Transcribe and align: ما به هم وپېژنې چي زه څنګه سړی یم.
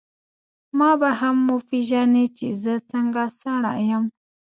ما 0.77 0.91
به 0.99 1.09
هم 1.19 1.37
وپېژنې 1.55 2.25
چي 2.37 2.47
زه 2.63 2.73
څنګه 2.91 3.23
سړی 3.41 3.79
یم. 3.89 4.05